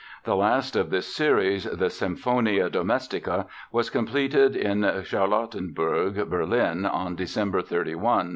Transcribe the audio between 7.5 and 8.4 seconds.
31, 1903.